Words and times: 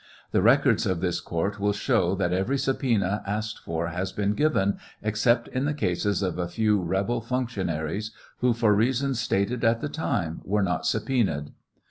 The' 0.31 0.41
records 0.41 0.87
of 0.87 0.99
this 0.99 1.19
court 1.21 1.59
will 1.59 1.73
show 1.73 2.15
that 2.15 2.33
every 2.33 2.57
subpoena 2.57 3.21
asked 3.23 3.59
for 3.59 3.89
has 3.89 4.11
been 4.11 4.33
given, 4.33 4.79
except 5.03 5.47
in 5.49 5.65
the 5.65 5.75
cases 5.75 6.23
of 6.23 6.39
a 6.39 6.47
few 6.47 6.81
rebel 6.81 7.21
functionaries 7.21 8.09
who, 8.39 8.53
for 8.53 8.73
reasons 8.73 9.19
stated 9.19 9.63
at 9.63 9.79
the 9.79 9.89
time, 9.89 10.41
were 10.43 10.63
not 10.63 10.87
subpoenaed. 10.87 11.51